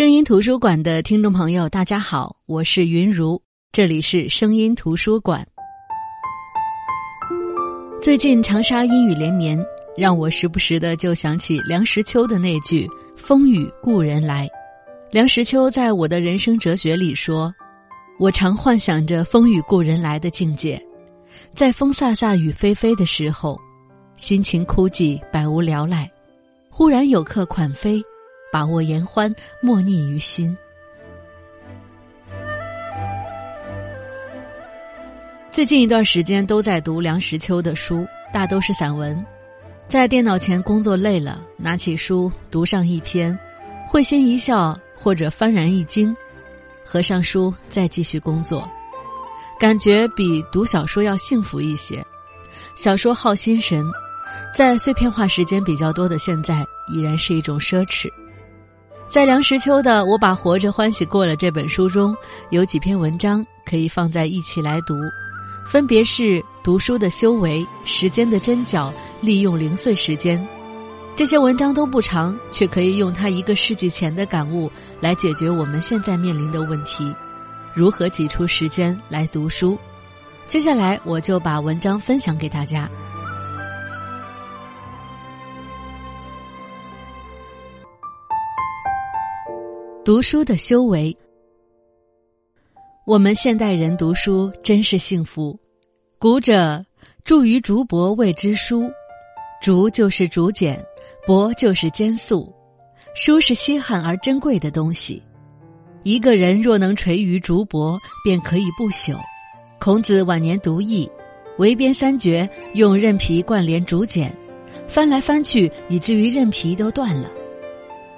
[0.00, 3.38] 声音图书馆的听众朋友，大家好，我是云如，
[3.70, 5.46] 这里是声音图书馆。
[8.00, 9.62] 最近长沙阴雨连绵，
[9.98, 14.48] 让我时不时的就想起梁实秋的那句“风雨故人来”。
[15.12, 17.54] 梁实秋在我的人生哲学里说
[18.18, 20.82] ：“我常幻想着风雨故人来的境界，
[21.54, 23.54] 在风飒飒雨霏霏的时候，
[24.16, 26.10] 心情枯寂，百无聊赖，
[26.70, 28.02] 忽然有客款飞。”
[28.52, 30.56] 把握言欢，莫逆于心。
[35.50, 39.24] 最近一段时间都在读梁实秋的书，大都是散文。
[39.88, 43.36] 在电脑前工作累了，拿起书读上一篇，
[43.88, 46.16] 会心一笑或者幡然一惊，
[46.84, 48.68] 合上书再继续工作，
[49.58, 52.04] 感觉比读小说要幸福一些。
[52.76, 53.84] 小说耗心神，
[54.54, 58.08] 在碎片化时间比较多的现在，已然是一种奢侈。
[59.10, 62.16] 在梁实秋的《我把活着欢喜过了》这本书中，
[62.50, 64.94] 有几篇文章可以放在一起来读，
[65.66, 70.40] 分别是读书的修为、时间的针脚、利用零碎时间。
[71.16, 77.12] 这些文章都不长，却可以用他一个世纪前的感悟来解决我们现在面临的问题：
[77.74, 79.76] 如何挤出时间来读书？
[80.46, 82.88] 接下来，我就把文章分享给大家。
[90.02, 91.14] 读书的修为，
[93.06, 95.58] 我们现代人读书真是幸福。
[96.18, 96.82] 古者
[97.22, 98.90] 著于竹帛谓之书，
[99.60, 100.82] 竹就是竹简，
[101.26, 102.50] 帛就是笺素，
[103.14, 105.22] 书是稀罕而珍贵的东西。
[106.02, 109.14] 一个人若能垂于竹帛，便可以不朽。
[109.78, 111.06] 孔子晚年读易，
[111.58, 114.34] 围边三绝，用韧皮贯连竹简，
[114.88, 117.30] 翻来翻去，以至于韧皮都断了。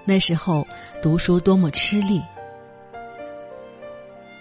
[0.04, 0.66] 那时候
[1.02, 2.20] 读书多么吃力。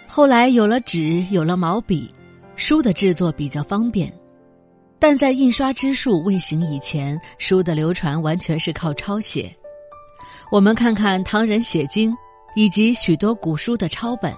[0.08, 2.14] 后来有了纸，有了毛笔，
[2.56, 4.12] 书的制作比较方便。
[5.00, 9.52] 但在印刷之术未行以前，书的流传完全是靠抄写。
[10.52, 12.14] 我们看看唐人写经，
[12.55, 14.32] 以及许多古书的抄本，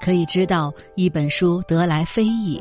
[0.00, 2.60] 可以知道一本书得来非易。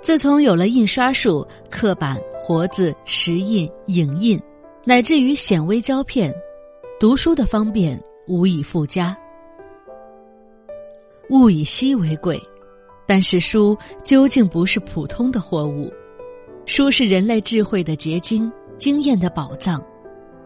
[0.00, 4.40] 自从有了印刷术，刻板、活字、石印、影印，
[4.84, 6.32] 乃至于显微胶片。
[7.00, 9.16] 读书的方便无以复加，
[11.28, 12.40] 物以稀为贵，
[13.04, 15.92] 但是书究竟不是普通的货物，
[16.66, 19.84] 书是人类智慧的结晶，经验的宝藏。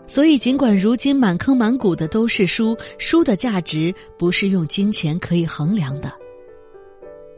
[0.07, 6.11] 所以，尽管如今满坑满谷的都是书，书的价值不是用金钱可以衡量的。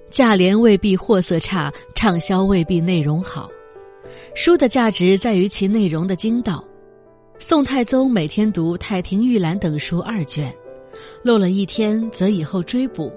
[0.08, 3.50] 价廉未必货色差，畅销未必内容好，
[4.36, 6.64] 书的价值在于其内容的精道。
[7.42, 10.54] 宋太宗每天读《太平御览》等书二卷，
[11.22, 13.10] 漏了一天则以后追补。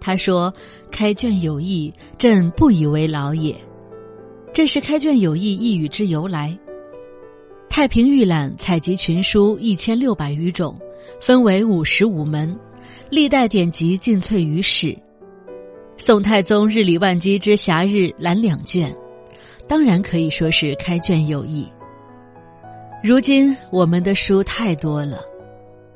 [0.00, 0.50] 他说
[0.90, 3.54] ：“开卷有益，朕不以为劳也。”
[4.54, 6.58] 这是“开卷有益”一语之由来。
[7.68, 10.74] 《太平御览》采集群书一千六百余种，
[11.20, 12.58] 分为五十五门，
[13.10, 14.96] 历代典籍尽萃于史。
[15.98, 18.96] 宋太宗日理万机之暇日览两卷，
[19.68, 21.68] 当然可以说是开卷有益。
[23.02, 25.20] 如今我们的书太多了，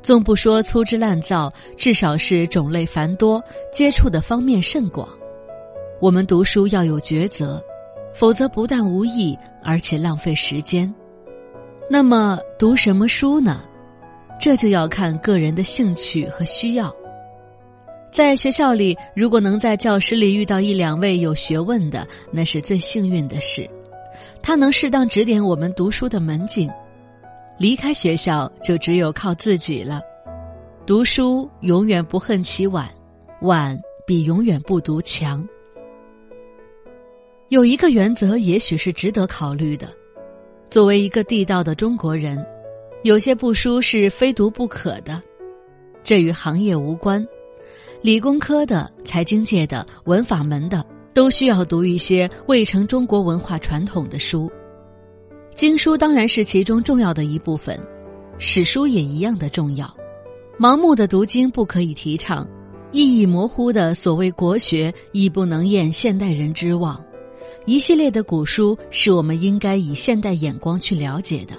[0.03, 3.41] 纵不说粗制滥造，至少是种类繁多，
[3.73, 5.09] 接触的方面甚广。
[6.01, 7.65] 我们读书要有抉择，
[8.13, 10.93] 否则不但无益，而且浪费时间。
[11.89, 13.63] 那么读什么书呢？
[14.41, 16.93] 这就要看个人的兴趣和需要。
[18.11, 23.71] 在学校里，如果能在教室里遇到一两位有学问的，那是最幸运的事。
[24.43, 26.69] 他能适当指点我们读书的门径。
[27.59, 30.03] 离开学校就只有靠自己了。
[30.85, 32.89] 读书永远不恨起晚，
[33.43, 35.47] 晚比永远不读强。
[37.49, 39.89] 有一个原则，也许是值得考虑的。
[40.69, 42.45] 作为一个地道的中国人，
[43.05, 45.23] 有些部书是非读不可的。
[46.05, 47.27] 这与行业无关，
[48.03, 54.51] 理工科的、财经界的、文法门的，都需要读一些未成中国文化传统的书。
[55.57, 57.81] 经书当然是其中重要的一部分，
[58.37, 59.91] 史书也一样的重要。
[60.61, 62.47] 盲目的读经不可以提倡，
[62.93, 67.03] 意义模糊的所谓国学亦不能验现代人之望。
[67.65, 71.55] 一系列的古书是我们应该以现代眼光去了解的。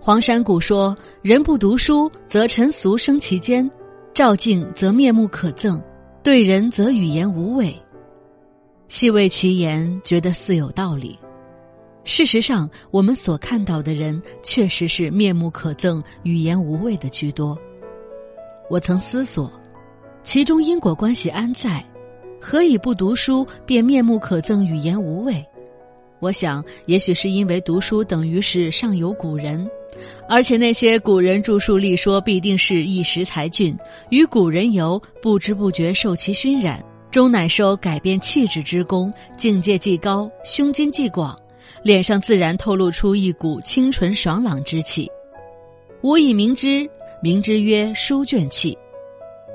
[0.00, 3.70] 黄山谷说：“人不读书，则尘俗生其间；
[4.12, 5.80] 照镜则面目可憎，
[6.24, 7.72] 对人则语言无味。”
[8.88, 11.16] 细味其言，觉得似有道理。
[12.08, 17.56] 事实上，我们所看到的人确实是面目可憎、语言无味的居多。
[18.70, 19.52] 我曾思索，
[20.22, 21.84] 其中因果关系安在？
[22.40, 25.44] 何以不读书便面目可憎、语言无味？
[26.18, 29.70] 我想，也许是因为读书等于是上有古人，
[30.26, 33.76] 而且那些古人著述立说必定是一时才俊，
[34.08, 41.38] 与古人游，不知不觉受其熏染，终乃收改变气质之功，境界既高，胸襟既广，
[41.82, 45.10] 脸上自然透露出一股清纯爽朗之气。
[46.02, 46.88] 吾以明之，
[47.22, 48.76] 明之曰书卷气，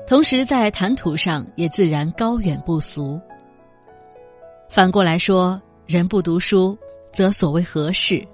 [0.06, 3.20] 同时在谈吐上也自然高远不俗。
[4.68, 5.60] 反过来说。
[5.86, 6.74] 人不读书，
[7.12, 8.26] 则所谓何事？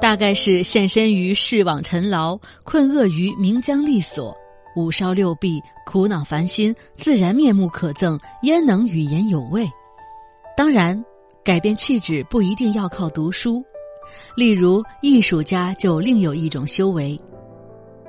[0.00, 4.34] 大概是现身于世网尘劳，困厄于名缰利锁，
[4.74, 9.68] 五烧六臂，苦恼烦心，自然面目可憎，焉能语言有味？
[10.58, 11.00] 当然，
[11.44, 13.64] 改变气质不一定要靠读书。
[14.34, 17.16] 例如，艺术家就另有一种修为。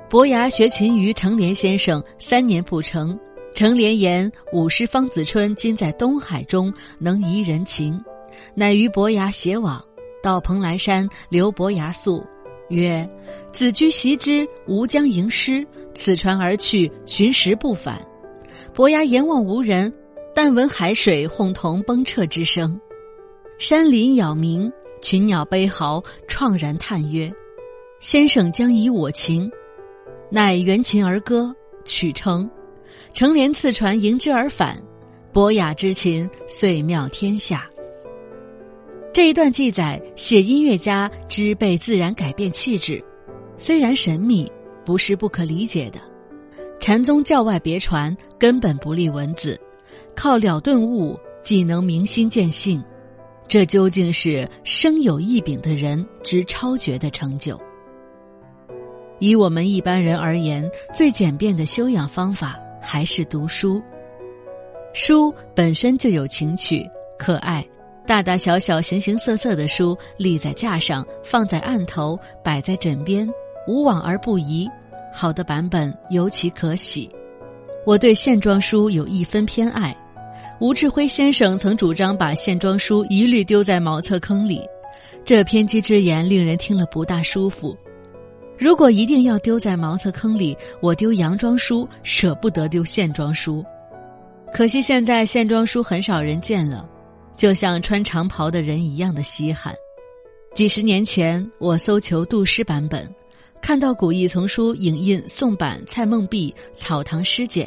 [0.08, 3.16] 伯牙学琴于程莲先生，三年不成。
[3.54, 8.04] 程莲言：“武师方子春今在东海中，能怡人情，
[8.52, 9.80] 乃于伯牙偕往，
[10.20, 12.20] 到蓬莱山，留伯牙宿，
[12.68, 13.08] 曰
[13.54, 15.64] ：‘子居习之，吾将吟诗。’
[15.94, 18.04] 此船而去，寻时不返。
[18.74, 19.92] 伯牙言望无人，
[20.34, 22.80] 但闻海水哄同崩彻之声，
[23.58, 24.72] 山林杳鸣，
[25.02, 27.32] 群鸟悲嚎，怆然叹曰
[28.00, 29.50] ：‘先生将以我情。’
[30.30, 31.54] 乃援琴而歌，
[31.84, 32.48] 曲成。”
[33.12, 34.80] 成连次船迎之而返，
[35.32, 37.68] 博雅之琴遂妙天下。
[39.12, 43.02] 这一段记载写音乐家之被自然改变气质，
[43.56, 44.50] 虽然神秘，
[44.84, 45.98] 不是不可理解的。
[46.78, 49.58] 禅宗教外别传，根本不立文字，
[50.20, 52.84] 靠了顿悟，既能明心见性，
[53.48, 57.58] 这究竟是生有异禀的人之超绝的成就。
[59.18, 62.60] 以我们一般人而言，最简便的修养方法。
[62.82, 63.80] 还是读书，
[64.92, 66.86] 书本身就有情趣、
[67.18, 67.66] 可爱，
[68.06, 73.26] 大大小小、形形色色的书立在架上，放在案头，摆在枕边，
[73.66, 74.68] 无往而不宜。
[75.14, 77.08] 好的版本尤其可喜。
[77.86, 79.96] 我对线装书有一分偏爱。
[80.60, 84.60] 吴志辉先生曾主张把线装书一律丢在茅厕坑里，
[85.24, 87.74] 这偏激之言令人听了不大舒服。
[88.58, 93.64] 如果一定要丢在茅厕坑里，我丢洋装书，舍不得丢线装书。
[94.52, 96.86] 可惜现在线装书很少人见了，
[97.34, 99.74] 就像穿长袍的人一样的稀罕。
[100.54, 103.08] 几十年前，我搜求杜诗版本，
[103.62, 107.66] 看到古意丛书影印宋版蔡梦碧《草堂诗简》，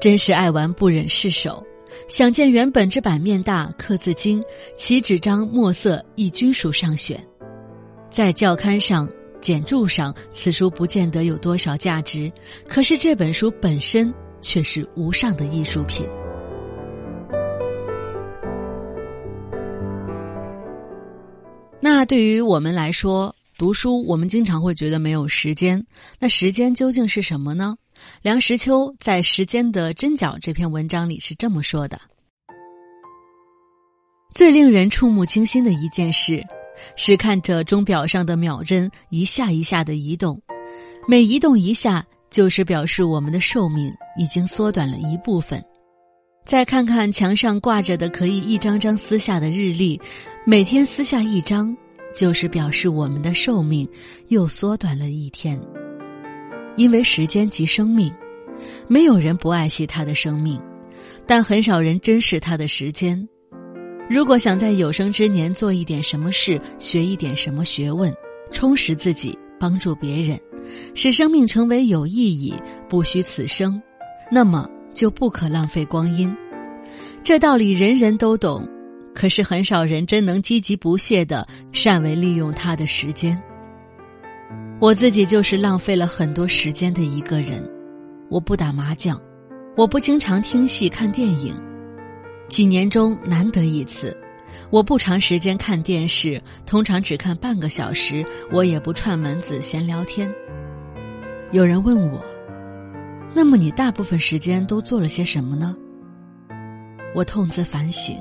[0.00, 1.62] 真是爱玩不忍释手。
[2.08, 4.42] 想见原本之版面大，刻字精，
[4.74, 7.22] 其纸张墨色亦均属上选，
[8.10, 9.08] 在教刊上。
[9.40, 12.32] 简注上，此书不见得有多少价值，
[12.66, 16.04] 可是这本书本身却是无上的艺术品。
[21.78, 25.80] 那对于我们来说，读书我们经常会觉得没有时间。
[26.18, 27.76] 那时间究竟是什么呢？
[28.22, 32.00] 梁实秋在《时间的针脚》这篇文章里是这么说的：
[34.34, 36.42] 最令人触目惊心的一件事。
[36.94, 40.40] 是看着钟表上的秒针一下一下的移动，
[41.08, 45.60] 每移动一下，就是表示我们的寿命已经缩短了一部分。
[46.46, 50.00] 再看看墙上挂着的可以一张张撕下的日历，
[50.46, 51.76] 每天撕下一张，
[52.14, 53.84] 就是表示我们的寿命
[54.28, 55.60] 又缩短了一天。
[56.78, 58.10] 因为时间即生命，
[58.86, 60.58] 没有人不爱惜他的生命，
[61.26, 63.28] 但很少人珍视他的时间。
[64.08, 68.14] 如果想在有生之年做一点什么事，学一点什么学问，
[68.52, 70.40] 充实自己，帮助别人，
[70.94, 72.54] 使生命成为有意义，
[72.88, 73.82] 不虚此生，
[74.30, 76.32] 那么就不可浪费光阴。
[77.24, 78.66] 这道理人人都懂，
[79.16, 83.36] 可是很少人真能积极不懈的善为利用他的时间。
[84.80, 87.68] 我自己就是浪费了很多时间的一个人。
[88.28, 89.20] 我不打麻将，
[89.76, 91.52] 我不经常听戏看电影。
[92.48, 94.16] 几年中难得一次，
[94.70, 98.24] 我不长时间看电视，通常只看半个小时。
[98.52, 100.32] 我也不串门子闲聊天。
[101.50, 102.24] 有人问我
[103.34, 105.74] ：“那么你大部分时间都做了些什么呢？”
[107.16, 108.16] 我痛自反省，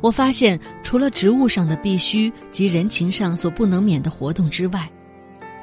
[0.00, 4.90] 我发现除了职务上的必须及人情上所不能免的活动之外，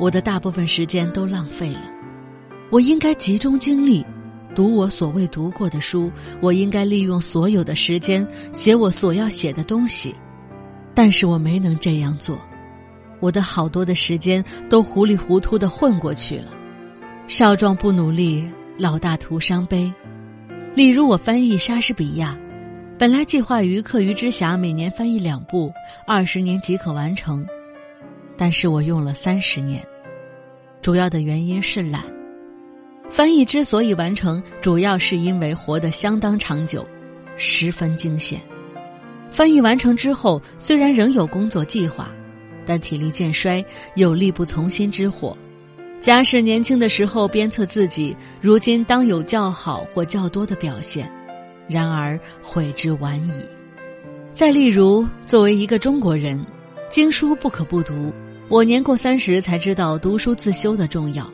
[0.01, 1.83] 我的大部分时间都浪费了。
[2.71, 4.03] 我应该集中精力。
[4.53, 10.13] 读我所未读过的书，我应该利用所有的时间写我所要写的东西，
[10.93, 12.37] 但是我没能这样做，
[13.21, 16.51] 我的好多的时间都糊里糊涂的混过去了。
[17.29, 18.43] 少壮不努力，
[18.77, 19.89] 老大徒伤悲。
[20.75, 22.37] 例如我翻译莎士比亚，
[22.97, 25.71] 本来计划于课余之暇每年翻译两部，
[26.05, 27.47] 二十年即可完成，
[28.35, 29.81] 但是我用了三十年。
[30.81, 32.03] 主要的原因是懒。
[33.09, 36.87] 翻译之所以完成，主要是因为活得相当长久，
[37.35, 38.41] 十分惊险。
[39.29, 42.09] 翻译完成之后，虽然仍有工作计划，
[42.65, 43.63] 但体力渐衰，
[43.95, 45.37] 有力不从心之祸。
[45.99, 51.07] 假使年轻的时候鞭策自己，如今当有较好或较多的表现，
[51.67, 53.33] 然而悔之晚矣。
[54.33, 56.43] 再例如，作为一个中国人，
[56.89, 58.11] 经书不可不读。
[58.51, 61.31] 我年过三十才知道读书自修的重要，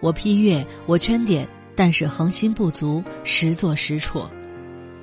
[0.00, 4.30] 我批阅，我圈点，但是恒心不足，时作时辍。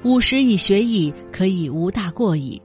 [0.06, 2.60] 五十以学艺，可以无大过矣。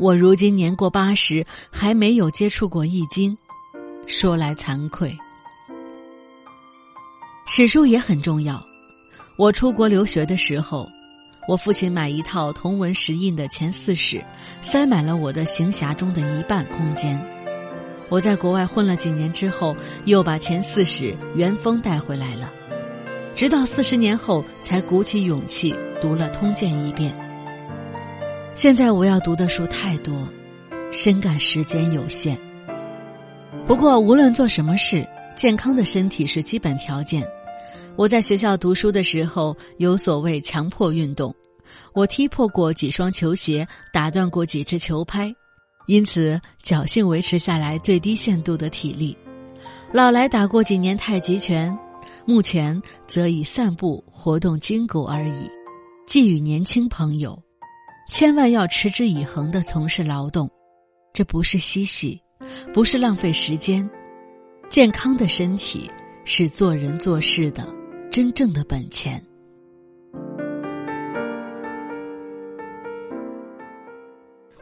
[0.00, 3.38] 我如今年过八十，还没有接触过易经，
[4.08, 5.16] 说来惭愧。
[7.46, 8.60] 史书也很重要。
[9.38, 10.88] 我出国留学的时候，
[11.46, 14.20] 我父亲买一套同文石印的前四史，
[14.60, 17.16] 塞满了我的行匣中的一半空间。
[18.08, 22.50] 我在国外混了几年之后，又把前四史原封带回来了，
[23.34, 27.14] 直到四十年后才鼓起勇气读了《通鉴》一遍。
[28.54, 30.26] 现在我要读的书太多，
[30.90, 32.38] 深感时间有限。
[33.66, 37.22] 不过无论做什么事，健康的身体是基本条件。
[37.94, 41.34] 我在学校读书的时候，有所谓强迫运动，
[41.92, 45.34] 我踢破过几双球鞋，打断过几只球拍。
[45.88, 49.16] 因此，侥幸维持下来最低限度的体力。
[49.90, 51.76] 老来打过几年太极拳，
[52.26, 55.50] 目前则以散步活动筋骨而已。
[56.06, 57.42] 寄予年轻朋友，
[58.10, 60.48] 千万要持之以恒的从事劳动，
[61.14, 62.20] 这不是嬉戏，
[62.74, 63.88] 不是浪费时间。
[64.68, 65.90] 健康的身体
[66.26, 67.66] 是做人做事的
[68.10, 69.22] 真正的本钱。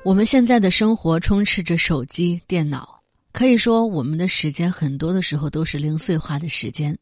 [0.07, 6.97] 我们现在的生活充斥着手机、电脑，可以说我们的时间很多的时候都是零碎化的时间。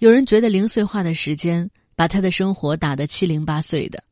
[0.00, 1.66] 有人觉得零碎化的时间
[1.96, 4.04] 把他的生活打得七零八碎的，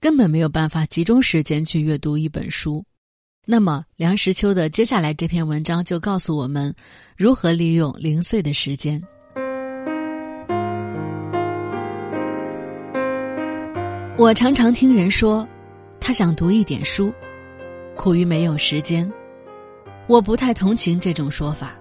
[0.00, 2.84] 根本没有办法集中时间去阅读一本书。
[3.46, 6.74] 那么梁实秋的接下来这篇文章就告诉我们
[7.16, 9.00] 如何利用零碎的时间。
[14.18, 15.48] 我常常听人说，
[16.00, 17.14] 他想读一点书。
[17.96, 19.10] 苦于没有时间，
[20.06, 21.74] 我不太同情这种说法。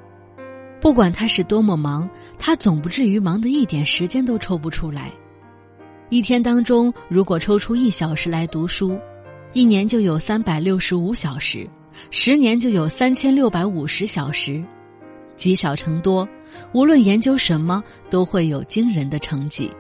[0.80, 5.12] 不管他是多么忙，他总不至于忙得一点时间都抽不出来。
[6.10, 9.00] 一天当中，如果抽出一小时来读书，
[9.54, 11.68] 一年就有三百六十五小时，
[12.12, 14.64] 十年就有三千六百五十小时。
[15.36, 16.28] 积少成多，
[16.74, 19.72] 无论研究什么，都会有惊人的成绩。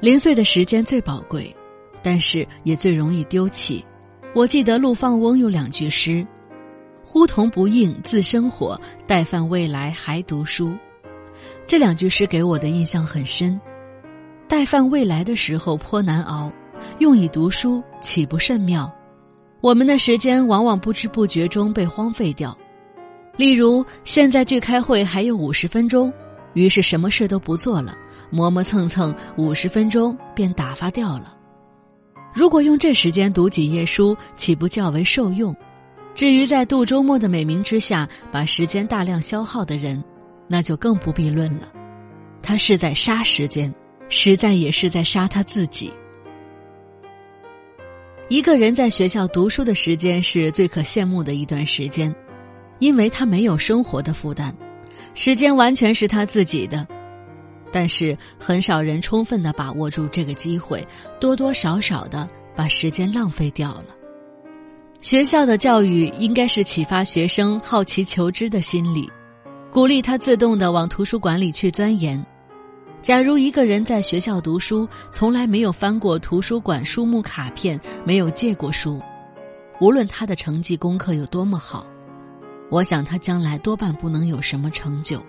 [0.00, 1.54] 零碎的时间最宝贵，
[2.02, 3.84] 但是也最容易丢弃。
[4.36, 6.24] 我记得陆放翁有两句诗
[7.02, 10.76] ：“呼童不应自生火，待饭未来还读书。”
[11.66, 13.58] 这两句诗给我的印象很深。
[14.46, 16.52] 待饭未来的时候颇难熬，
[16.98, 18.94] 用以读书岂不甚妙？
[19.62, 22.54] 我们的时间往往不知不觉中被荒废掉。
[23.38, 26.12] 例如，现在距开会还有五十分钟，
[26.52, 27.96] 于是什么事都不做了，
[28.28, 31.35] 磨磨蹭蹭，五十分钟便打发掉了。
[32.36, 35.56] 如果用这时间读几页书，岂不较为受用？
[36.14, 40.04] 至于在度周末的美名之下把时间大量消耗的人，
[40.46, 41.72] 那就更不必论了。
[42.42, 43.74] 他是在杀时间，
[44.10, 45.90] 实在也是在杀他自己。
[48.28, 52.14] 一个人在学校读书的时间是最可羡慕的一段时间，
[52.80, 54.54] 因为他没有生活的负担，
[55.14, 56.86] 时间完全是他自己的。
[57.72, 60.86] 但是很少人充分的把握住这个机会，
[61.20, 63.86] 多多少少的把时间浪费掉了。
[65.00, 69.10] 学校的教育应该是启发学生好奇求知的心理，
[69.70, 72.24] 鼓励他自动的往图书馆里去钻研。
[73.02, 79.00] 假如一个人在学校读书，从来没有翻过图书馆书目卡片，没有借过书，
[79.80, 81.86] 无论他的成绩功课有多么好，
[82.68, 85.22] 我想他将来多半不能有什么成就。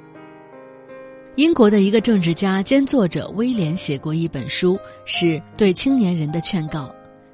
[1.37, 4.75] 英国的一个政治家兼作者威廉写过一本书，
[5.05, 6.91] 是对青年人的劝告，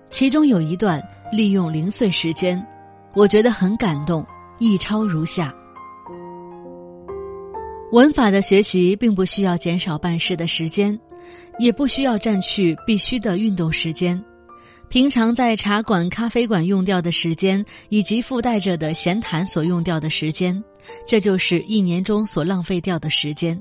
[0.10, 2.62] 其中有一段利用零碎时间，
[3.16, 4.26] 我觉得很感动。
[4.60, 5.56] 一抄如下：
[7.94, 11.00] 文法的学习并不需要减少办事的时间，
[11.58, 14.22] 也不需要占去必须的运动时间，
[14.90, 20.62] 平常在茶馆、咖啡馆用掉的时间，以及附带着的闲谈所用掉的时间，
[21.08, 23.58] 这就是一年中所浪费掉的时间。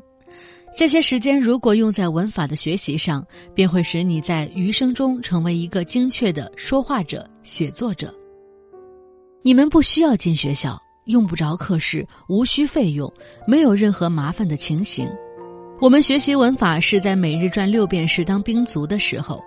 [0.74, 3.24] 这些时间如果用在文法的学习上，
[3.54, 8.12] 便会使你在余生中成为一个精确的说话者、写作者。
[9.42, 13.12] 你们不需要进学校，用不着课室，无需费用，
[13.46, 15.06] 没有任何麻烦的情形。
[15.78, 19.42] 我们学习文法是在每日转六便士当兵卒的时候，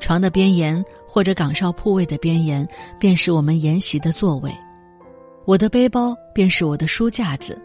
[0.00, 2.66] 床的边沿或者岗哨铺位的边沿，
[2.98, 4.50] 便是我们研习的座位。
[5.44, 7.60] 我的背包便是我的书架子，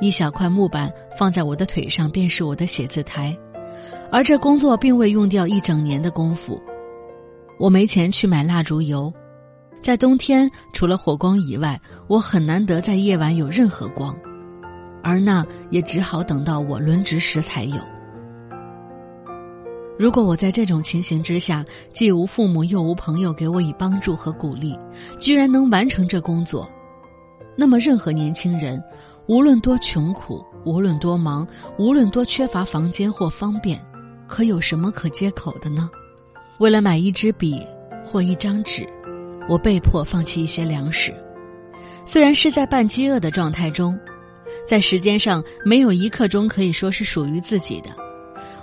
[0.00, 3.36] 一小块木板放在我的腿上，便是我的写字台。
[4.10, 6.60] 而这工作并未用掉一整年的功夫。
[7.58, 9.12] 我没钱去买蜡烛油。
[9.80, 14.16] 在冬天，除了火光以外，我很难得在夜晚有任何光，
[15.02, 17.76] 而那也只好等到我轮值时才有。
[19.98, 24.76] 如果我在这种情形之下，既无父母又无朋友给我以帮助和鼓励，
[25.18, 26.68] 居然能完成这工作，
[27.56, 28.82] 那么任何年轻人，
[29.28, 31.46] 无论多穷苦，无论多忙，
[31.78, 33.80] 无论多缺乏房间或方便，
[34.28, 35.90] 可有什么可接口的呢？
[36.58, 37.60] 为了买一支笔
[38.04, 38.86] 或一张纸。
[39.48, 41.14] 我被迫放弃一些粮食，
[42.04, 43.96] 虽然是在半饥饿的状态中，
[44.66, 47.90] 在时间上没有一刻钟可以说是属于自己的。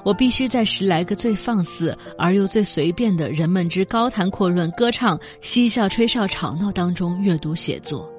[0.03, 8.12] 我必须在十来个最放肆而又最随便的人们之高谈阔论、歌唱、嬉笑、吹哨、吵闹当中阅读写作，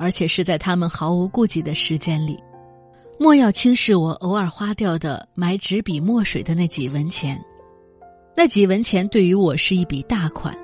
[0.00, 2.42] 而且是在他们毫无顾忌的时间里。
[3.18, 7.38] 莫要轻视我偶尔花掉的买纸笔墨水的那几文钱，
[8.34, 10.56] 那几文钱对于我是一笔大款。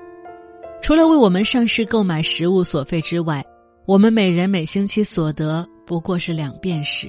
[0.81, 3.45] 除了为我们上市购买食物所费之外，
[3.85, 7.07] 我们每人每星期所得不过是两便士。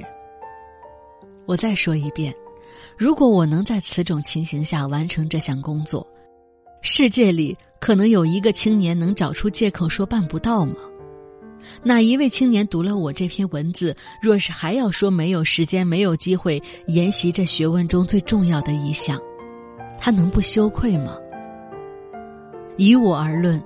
[1.47, 2.35] 我再说一遍，
[2.99, 6.06] 如果我能在此种情形下完成这项工作，
[6.82, 10.75] 世界里可能有一个青年能找出借口说办不到吗？
[11.82, 19.20] 哪一位青年读了我这篇文字，若是还要说没有时间、没有机会研习这学问中最重要的一项，
[19.98, 21.16] 他能不羞愧吗？
[22.76, 23.62] 以我而论，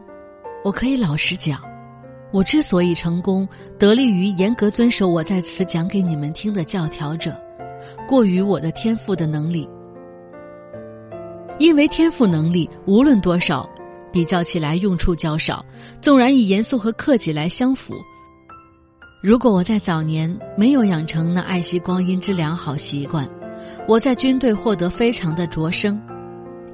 [0.64, 1.61] 我可以老实讲，
[2.33, 3.46] 我之所以成功，
[3.79, 7.38] 得力于严格遵守我在此讲给你们听的教条者，
[8.09, 9.68] 过于我的天赋的能力。
[11.59, 13.68] 因为天赋能力无论多少，
[14.11, 15.64] 比较起来用处较少，
[16.03, 17.95] 纵然以严肃和克己来相符。
[19.23, 23.27] 如果我在早年没有养成那爱惜光阴之良好习惯，
[23.87, 26.01] 我在军队获得非常的卓升。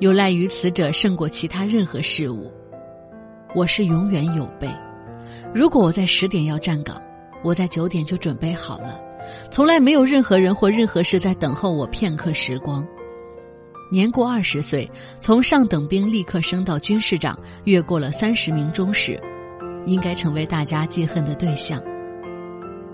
[0.01, 2.51] 有赖于此者胜过其他任何事物。
[3.55, 4.67] 我是永远有备。
[5.55, 7.03] 如果我在十点要站岗，
[7.43, 8.99] 我在九点就准备好了。
[9.51, 12.87] 从来没有任何人或任何事在等候我片刻时光。
[13.91, 19.21] 年过二十岁，从上等兵立刻升到军士长，越过了三十名中士，
[19.87, 21.83] 应该成为大家记恨的对象。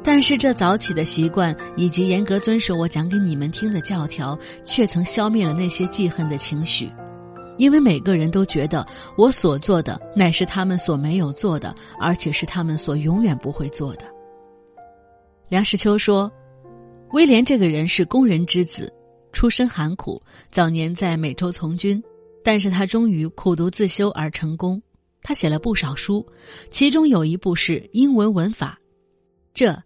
[0.02, 6.92] 但是这早起的习惯以及严格遵守我讲给你们听的教条，却曾消灭了那些记恨的情绪，
[7.56, 14.04] 因为每个人都觉得我所做的乃是他们所没有做的，而且是他们所永远不会做的。
[15.48, 16.30] 梁实秋说
[17.12, 18.92] ：“威廉这个人是工人之子，
[19.34, 22.02] 出身寒苦，早年在美洲从军，
[22.42, 24.80] 但是他终于苦读自修而成功。
[25.20, 26.26] 他写了不少书，
[26.70, 28.78] 其中有一部是英文文法，
[29.52, 29.78] 这。”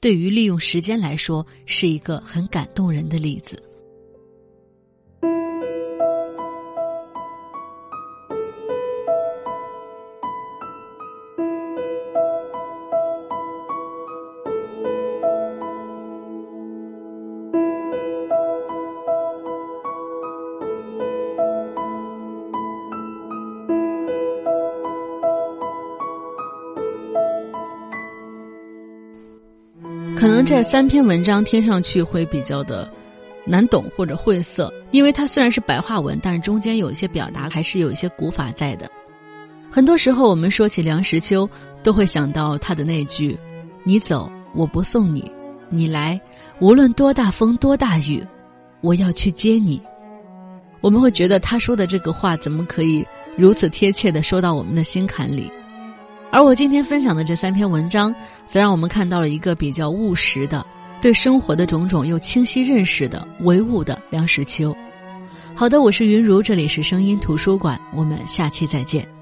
[0.00, 3.56] 对于利用时间来说，是一个很感动人的例子。
[30.24, 32.90] 可能这三篇文章听上去会比较的
[33.44, 38.90] 难懂或者晦涩，因为它虽然是白话文，但是中间有一些表达还是有一些古法在的。
[39.70, 41.46] 很多时候我们说起梁实秋，
[41.82, 43.38] 都会想到他的那句
[43.84, 45.30] ：“你走，我不送你；
[45.68, 46.18] 你来，
[46.58, 48.26] 无论多大风多大雨，
[48.80, 49.78] 我要去接你。”
[50.80, 53.06] 我们会觉得他说的这个话怎么可以
[53.36, 55.52] 如此贴切的说到我们的心坎里？
[56.34, 58.12] 而我今天分享的这三篇文章，
[58.44, 60.66] 则让我们看到了一个比较务实的、
[61.00, 64.76] 对生活的种种又清晰认识的唯物的梁实秋。
[65.54, 69.13] 好的，我是云如，这里是声音图书馆，我们下期再见。